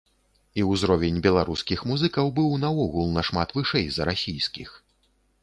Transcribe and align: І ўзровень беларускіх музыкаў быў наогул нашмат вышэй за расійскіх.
І 0.59 0.63
ўзровень 0.69 1.19
беларускіх 1.27 1.83
музыкаў 1.91 2.33
быў 2.41 2.49
наогул 2.65 3.13
нашмат 3.19 3.55
вышэй 3.59 3.87
за 4.01 4.09
расійскіх. 4.11 4.75